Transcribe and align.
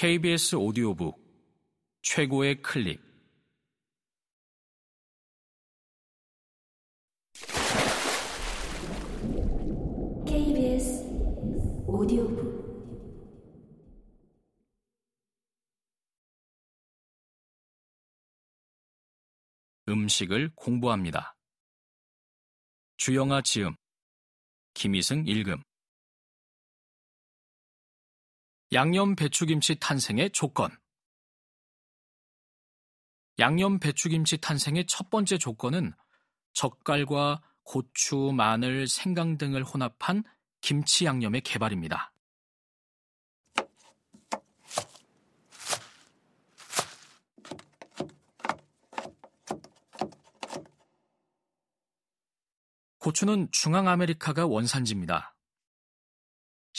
KBS 0.00 0.54
오디오북 0.54 1.20
최고의 2.02 2.62
클립 2.62 3.00
KBS 10.24 11.02
오디오북. 11.88 12.38
음식을 19.88 20.52
공부합니다. 20.54 21.34
주영아 22.98 23.42
지음 23.42 23.74
김희승 24.74 25.26
읽음 25.26 25.60
양념 28.72 29.16
배추김치 29.16 29.76
탄생의 29.76 30.30
조건 30.32 30.70
양념 33.38 33.78
배추김치 33.78 34.38
탄생의 34.38 34.86
첫 34.86 35.08
번째 35.08 35.38
조건은 35.38 35.94
젓갈과 36.52 37.40
고추, 37.62 38.32
마늘, 38.34 38.86
생강 38.86 39.38
등을 39.38 39.64
혼합한 39.64 40.24
김치 40.60 41.06
양념의 41.06 41.42
개발입니다. 41.42 42.12
고추는 52.98 53.48
중앙아메리카가 53.52 54.46
원산지입니다. 54.46 55.37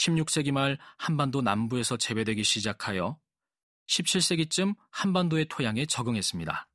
16세기 0.00 0.50
말 0.50 0.78
한반도 0.96 1.42
남부에서 1.42 1.98
재배되기 1.98 2.42
시작하여 2.42 3.18
17세기쯤 3.86 4.74
한반도의 4.90 5.46
토양에 5.48 5.84
적응했습니다. 5.84 6.68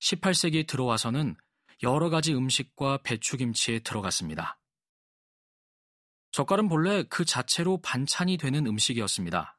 18세기 0.00 0.66
들어와서는 0.66 1.36
여러 1.82 2.10
가지 2.10 2.34
음식과 2.34 3.02
배추김치에 3.04 3.80
들어갔습니다. 3.80 4.58
젓갈은 6.32 6.68
본래 6.68 7.04
그 7.04 7.24
자체로 7.24 7.80
반찬이 7.80 8.38
되는 8.38 8.66
음식이었습니다. 8.66 9.56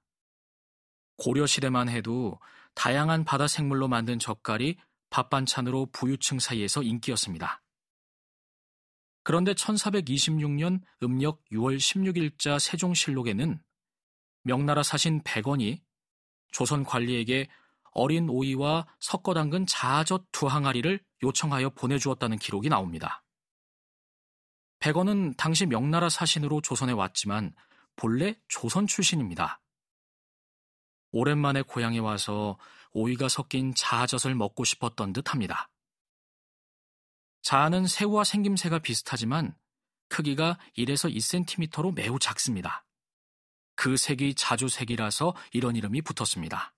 고려시대만 1.17 1.87
해도 1.87 2.39
다양한 2.73 3.23
바다 3.23 3.47
생물로 3.47 3.87
만든 3.87 4.19
젓갈이 4.19 4.77
밥 5.09 5.29
반찬으로 5.29 5.85
부유층 5.93 6.39
사이에서 6.39 6.83
인기였습니다. 6.83 7.61
그런데 9.25 9.53
1426년 9.55 10.81
음력 11.01 11.43
6월 11.51 11.77
16일자 11.77 12.59
세종실록에는 12.59 13.59
명나라 14.43 14.83
사신 14.83 15.23
백원이 15.23 15.81
조선 16.51 16.83
관리에게 16.83 17.47
어린 17.91 18.29
오이와 18.29 18.85
섞어 18.99 19.33
담근 19.33 19.65
자젓 19.65 20.25
두 20.31 20.45
항아리를 20.45 21.03
요청하여 21.23 21.71
보내주었다는 21.71 22.37
기록이 22.37 22.69
나옵니다. 22.69 23.23
백원은 24.77 25.33
당시 25.37 25.65
명나라 25.65 26.07
사신으로 26.07 26.61
조선에 26.61 26.91
왔지만 26.91 27.55
본래 27.95 28.35
조선 28.47 28.85
출신입니다. 28.85 29.59
오랜만에 31.11 31.63
고향에 31.63 31.97
와서 31.97 32.59
오이가 32.91 33.27
섞인 33.27 33.73
자젓을 33.73 34.35
먹고 34.35 34.65
싶었던 34.65 35.13
듯 35.13 35.33
합니다. 35.33 35.71
자아는 37.45 37.85
새우와 37.85 38.23
생김새가 38.23 38.79
비슷하지만 38.79 39.55
크기가 40.09 40.57
1에서 40.79 41.15
2cm로 41.15 41.93
매우 41.93 42.17
작습니다. 42.17 42.87
그 43.75 43.97
색이 43.97 44.33
자주색이라서 44.33 45.35
이런 45.51 45.75
이름이 45.75 46.01
붙었습니다. 46.01 46.73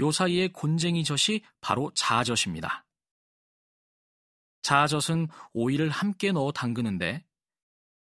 요 0.00 0.10
사이에 0.10 0.48
곤쟁이 0.48 1.04
젖이 1.04 1.42
바로 1.60 1.92
자아젖입니다. 1.94 2.86
자아젖은 4.62 5.28
오이를 5.52 5.90
함께 5.90 6.32
넣어 6.32 6.50
담그는데 6.50 7.24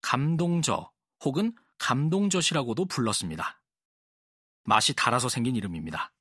감동젓 0.01 0.91
혹은 1.23 1.55
감동젓이라고도 1.77 2.85
불렀습니다. 2.85 3.61
맛이 4.63 4.95
달아서 4.95 5.29
생긴 5.29 5.55
이름입니다. 5.55 6.11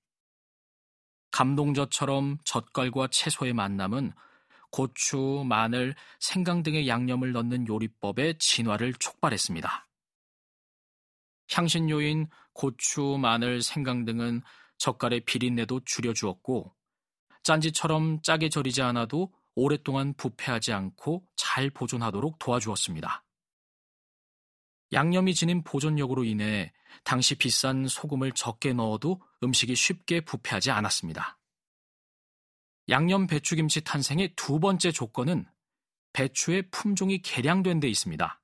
감동젓처럼 1.30 2.36
젓갈과 2.44 3.08
채소의 3.10 3.54
만남은 3.54 4.12
고추, 4.70 5.44
마늘, 5.46 5.94
생강 6.20 6.62
등의 6.62 6.88
양념을 6.88 7.32
넣는 7.32 7.66
요리법의 7.68 8.38
진화를 8.38 8.94
촉발했습니다. 8.94 9.88
향신료인 11.50 12.28
고추, 12.52 13.18
마늘, 13.20 13.62
생강 13.62 14.04
등은 14.04 14.42
젓갈의 14.78 15.20
비린내도 15.20 15.80
줄여주었고 15.84 16.74
짠지처럼 17.42 18.22
짜게 18.22 18.48
절이지 18.48 18.82
않아도 18.82 19.32
오랫동안 19.54 20.14
부패하지 20.14 20.72
않고 20.72 21.24
잘 21.36 21.70
보존하도록 21.70 22.38
도와주었습니다. 22.38 23.24
양념이 24.92 25.34
지닌 25.34 25.64
보존력으로 25.64 26.24
인해 26.24 26.72
당시 27.04 27.34
비싼 27.34 27.86
소금을 27.88 28.32
적게 28.32 28.72
넣어도 28.72 29.20
음식이 29.42 29.74
쉽게 29.74 30.20
부패하지 30.20 30.70
않았습니다. 30.70 31.35
양념 32.88 33.26
배추김치 33.26 33.82
탄생의 33.82 34.34
두 34.36 34.60
번째 34.60 34.92
조건은 34.92 35.46
배추의 36.12 36.70
품종이 36.70 37.20
개량된 37.20 37.80
데 37.80 37.88
있습니다. 37.88 38.40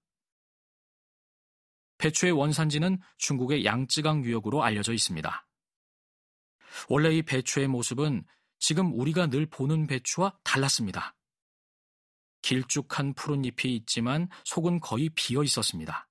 배추의 1.99 2.33
원산지는 2.33 3.01
중국의 3.19 3.65
양쯔강 3.65 4.25
유역으로 4.25 4.63
알려져 4.65 4.93
있습니다. 4.93 5.47
원래 6.89 7.15
이 7.15 7.23
배추의 7.23 7.69
모습은 7.69 8.25
지금 8.59 8.99
우리가 8.99 9.29
늘 9.29 9.47
보는 9.47 9.87
배추와 9.87 10.39
달랐습니다. 10.43 11.15
길쭉한 12.43 13.15
푸른 13.15 13.45
잎이 13.45 13.77
있지만 13.77 14.29
속은 14.45 14.81
거의 14.81 15.09
비어 15.11 15.45
있었습니다. 15.45 16.09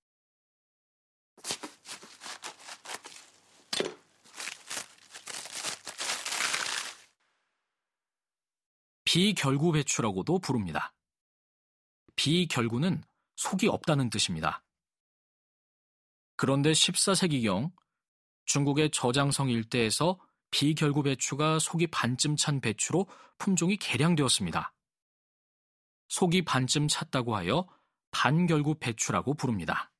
비결구 9.13 9.73
배추라고도 9.73 10.39
부릅니다. 10.39 10.93
비결구는 12.15 13.03
속이 13.35 13.67
없다는 13.67 14.09
뜻입니다. 14.09 14.63
그런데 16.37 16.71
14세기경 16.71 17.73
중국의 18.45 18.89
저장성 18.91 19.49
일대에서 19.49 20.17
비결구 20.49 21.03
배추가 21.03 21.59
속이 21.59 21.87
반쯤 21.87 22.37
찬 22.37 22.61
배추로 22.61 23.05
품종이 23.37 23.75
개량되었습니다. 23.75 24.73
속이 26.07 26.45
반쯤 26.45 26.87
찼다고 26.87 27.35
하여 27.35 27.67
반결구 28.11 28.75
배추라고 28.75 29.33
부릅니다. 29.33 29.91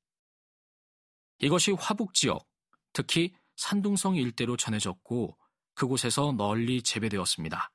이것이 1.39 1.73
화북 1.73 2.13
지역, 2.13 2.47
특히 2.93 3.35
산둥성 3.57 4.15
일대로 4.15 4.55
전해졌고 4.55 5.37
그곳에서 5.73 6.31
널리 6.31 6.81
재배되었습니다. 6.81 7.73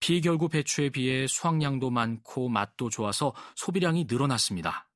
비결구 0.00 0.48
배추에 0.48 0.90
비해 0.90 1.26
수확량도 1.26 1.90
많고 1.90 2.48
맛도 2.48 2.88
좋아서 2.88 3.34
소비량이 3.56 4.06
늘어났습니다. 4.08 4.88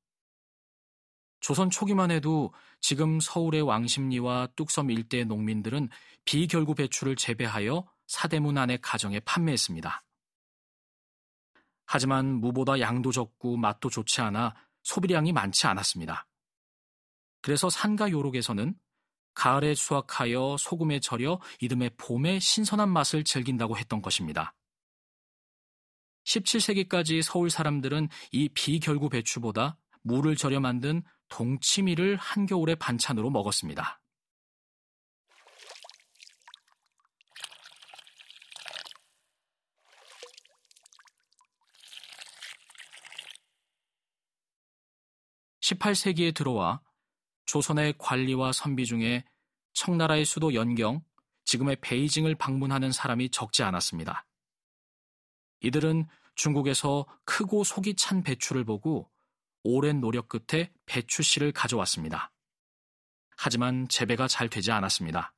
조선 1.39 1.69
초기만 1.69 2.09
해도 2.09 2.53
지금 2.79 3.19
서울의 3.19 3.63
왕십리와 3.63 4.47
뚝섬 4.55 4.89
일대의 4.91 5.25
농민들은 5.25 5.89
비결구 6.23 6.73
배추를 6.75 7.17
재배하여 7.17 7.85
사대문 8.07 8.57
안의 8.57 8.79
가정에 8.81 9.19
판매했습니다. 9.19 10.03
하지만 11.85 12.39
무보다 12.39 12.79
양도 12.79 13.11
적고 13.11 13.57
맛도 13.57 13.89
좋지 13.89 14.21
않아 14.21 14.55
소비량이 14.83 15.33
많지 15.33 15.67
않았습니다. 15.67 16.27
그래서 17.41 17.69
산가 17.69 18.09
요록에서는 18.09 18.73
가을에 19.33 19.75
수확하여 19.75 20.55
소금에 20.57 21.01
절여 21.01 21.41
이듬해 21.59 21.89
봄에 21.97 22.39
신선한 22.39 22.89
맛을 22.89 23.23
즐긴다고 23.23 23.77
했던 23.77 24.01
것입니다. 24.01 24.53
17세기까지 26.23 27.21
서울 27.21 27.49
사람들은 27.49 28.09
이 28.31 28.49
비결구 28.49 29.09
배추보다 29.09 29.77
물을 30.01 30.35
절여 30.35 30.59
만든 30.59 31.03
동치미를 31.29 32.15
한겨울에 32.17 32.75
반찬으로 32.75 33.29
먹었습니다. 33.29 33.99
(18세기에) 45.61 46.35
들어와 46.35 46.81
조선의 47.45 47.95
관리와 47.97 48.51
선비 48.51 48.85
중에 48.85 49.23
청나라의 49.73 50.25
수도 50.25 50.53
연경, 50.53 51.01
지금의 51.45 51.77
베이징을 51.81 52.35
방문하는 52.35 52.91
사람이 52.91 53.29
적지 53.29 53.63
않았습니다. 53.63 54.25
이들은 55.63 56.07
중국에서 56.35 57.05
크고 57.25 57.63
속이 57.63 57.95
찬 57.95 58.21
배추를 58.21 58.63
보고 58.63 59.09
오랜 59.63 60.01
노력 60.01 60.27
끝에 60.27 60.71
배추 60.85 61.23
씨를 61.23 61.51
가져왔습니다. 61.51 62.31
하지만 63.37 63.87
재배가 63.87 64.27
잘 64.27 64.49
되지 64.49 64.71
않았습니다. 64.71 65.33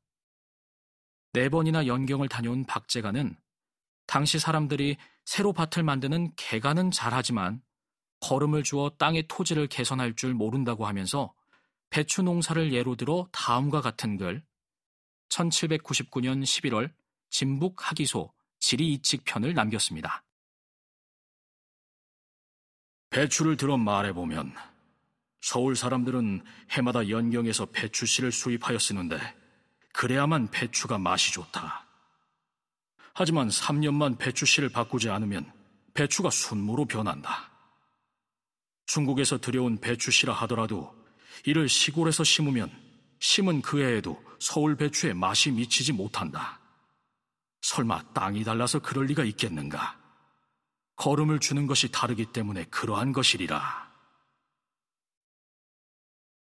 네 1.34 1.50
번이나 1.50 1.86
연경을 1.86 2.28
다녀온 2.28 2.66
박재가는 2.66 3.38
당시 4.08 4.40
사람들이 4.40 4.98
새로 5.26 5.54
밭을 5.54 5.84
만드는 5.84 6.34
개가는 6.36 6.92
잘하지만 6.92 7.62
거름을 8.22 8.64
주어 8.64 8.90
땅의 8.98 9.28
토지를 9.28 9.68
개선할 9.68 10.16
줄 10.16 10.34
모른다고 10.34 10.86
하면서 10.88 11.34
배추 11.90 12.24
농사를 12.24 12.74
예로 12.74 12.96
들어 12.96 13.28
다음과 13.32 13.82
같은 13.82 14.18
글 14.18 14.44
1799년 15.30 16.44
11월 16.44 16.92
진북 17.30 17.90
하기소 17.90 18.34
지리이칙 18.66 19.26
편을 19.26 19.54
남겼습니다. 19.54 20.24
배추를 23.12 23.58
들어 23.58 23.78
말해보면 23.78 24.56
서울 25.40 25.76
사람들은 25.76 26.44
해마다 26.72 27.08
연경에서 27.08 27.68
배추 27.68 28.08
씨를 28.08 28.32
수입하여 28.32 28.80
쓰는데 28.80 29.20
그래야만 29.94 30.50
배추가 30.50 30.98
맛이 30.98 31.32
좋다. 31.32 31.86
하지만 33.14 33.50
3년만 33.50 34.18
배추 34.18 34.48
씨를 34.48 34.70
바꾸지 34.70 35.12
않으면 35.12 35.54
배추가 35.94 36.32
순무로 36.32 36.86
변한다. 36.86 37.52
중국에서 38.88 39.38
들여온 39.38 39.80
배추 39.80 40.10
씨라 40.10 40.34
하더라도 40.34 40.92
이를 41.46 41.70
시골에서 41.70 42.24
심으면 42.24 42.72
심은 43.20 43.62
그 43.62 43.84
해에도 43.84 44.20
서울 44.40 44.76
배추의 44.76 45.14
맛이 45.14 45.52
미치지 45.52 45.94
못한다. 45.94 46.65
설마 47.66 48.14
땅이 48.14 48.44
달라서 48.44 48.78
그럴 48.78 49.08
리가 49.08 49.24
있겠는가? 49.24 50.00
걸음을 50.98 51.40
주는 51.40 51.66
것이 51.66 51.92
다르기 51.92 52.28
때문에 52.28 52.66
그러한 52.66 53.12
것이리라. 53.12 53.92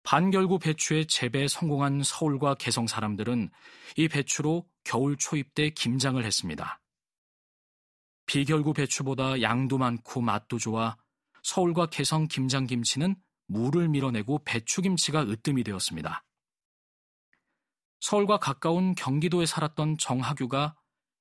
반결구 0.02 0.58
배추의 0.58 1.06
재배에 1.06 1.48
성공한 1.48 2.02
서울과 2.02 2.56
개성 2.56 2.86
사람들은 2.86 3.48
이 3.96 4.08
배추로 4.08 4.68
겨울 4.84 5.16
초입 5.16 5.54
때 5.54 5.70
김장을 5.70 6.26
했습니다. 6.26 6.78
비결구 8.26 8.74
배추보다 8.74 9.40
양도 9.40 9.78
많고 9.78 10.20
맛도 10.20 10.58
좋아 10.58 10.98
서울과 11.42 11.86
개성 11.86 12.28
김장김치는 12.28 13.16
물을 13.46 13.88
밀어내고 13.88 14.44
배추김치가 14.44 15.22
으뜸이 15.22 15.64
되었습니다. 15.64 16.22
서울과 18.00 18.36
가까운 18.36 18.94
경기도에 18.94 19.46
살았던 19.46 19.96
정하규가 19.96 20.76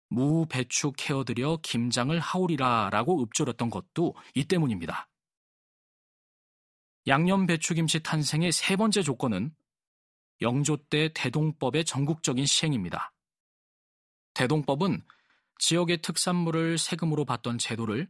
무, 0.10 0.46
배추 0.48 0.94
케어들여 0.94 1.60
김장을 1.64 2.20
하오리라 2.20 2.90
라고 2.92 3.22
읊조렸던 3.24 3.70
것도 3.70 4.16
이 4.36 4.46
때문입니다. 4.46 5.10
양념 7.08 7.46
배추김치 7.46 8.02
탄생의 8.04 8.52
세 8.52 8.76
번째 8.76 9.02
조건은 9.02 9.54
영조 10.42 10.78
때 10.78 11.10
대동법의 11.14 11.86
전국적인 11.86 12.46
시행입니다. 12.46 13.14
대동법은 14.34 15.04
지역의 15.60 16.02
특산물을 16.02 16.78
세금으로 16.78 17.26
받던 17.26 17.58
제도를 17.58 18.08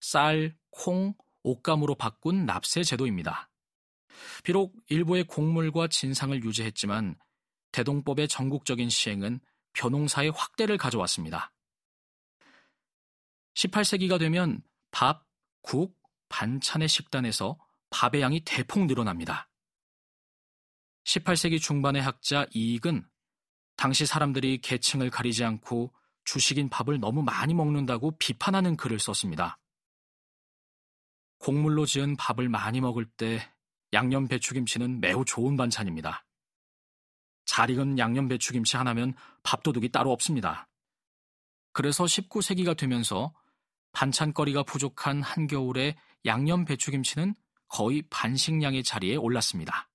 쌀, 0.00 0.56
콩, 0.70 1.14
옷감으로 1.42 1.94
바꾼 1.94 2.44
납세 2.44 2.82
제도입니다. 2.82 3.50
비록 4.44 4.74
일부의 4.88 5.24
곡물과 5.24 5.88
진상을 5.88 6.44
유지했지만 6.44 7.16
대동법의 7.72 8.28
전국적인 8.28 8.90
시행은 8.90 9.40
벼농사의 9.72 10.32
확대를 10.34 10.76
가져왔습니다. 10.76 11.52
18세기가 13.54 14.18
되면 14.18 14.62
밥, 14.90 15.26
국, 15.62 15.98
반찬의 16.28 16.88
식단에서 16.88 17.58
밥의 17.90 18.22
양이 18.22 18.40
대폭 18.44 18.86
늘어납니다. 18.86 19.48
18세기 21.04 21.60
중반의 21.60 22.02
학자 22.02 22.46
이익은 22.54 23.06
당시 23.76 24.06
사람들이 24.06 24.58
계층을 24.58 25.10
가리지 25.10 25.44
않고 25.44 25.92
주식인 26.24 26.68
밥을 26.68 27.00
너무 27.00 27.22
많이 27.22 27.54
먹는다고 27.54 28.16
비판하는 28.18 28.76
글을 28.76 28.98
썼습니다. 28.98 29.58
곡물로 31.38 31.86
지은 31.86 32.16
밥을 32.16 32.48
많이 32.48 32.80
먹을 32.80 33.06
때 33.06 33.40
양념 33.92 34.28
배추김치는 34.28 35.00
매우 35.00 35.24
좋은 35.24 35.56
반찬입니다. 35.56 36.24
잘 37.50 37.68
익은 37.68 37.98
양념 37.98 38.28
배추김치 38.28 38.76
하나면 38.76 39.12
밥도둑이 39.42 39.88
따로 39.88 40.12
없습니다. 40.12 40.68
그래서 41.72 42.04
19세기가 42.04 42.76
되면서 42.76 43.34
반찬거리가 43.90 44.62
부족한 44.62 45.20
한겨울에 45.20 45.96
양념 46.26 46.64
배추김치는 46.64 47.34
거의 47.66 48.02
반식량의 48.08 48.84
자리에 48.84 49.16
올랐습니다. 49.16 49.89